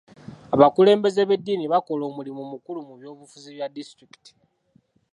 [0.55, 4.31] Abakulembeze b'eddiini bakola omulimu mukulu mu by'obufuzi bya disitulikiti.